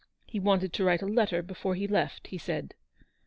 [0.25, 2.73] He wanted to write a letter before he left, he said."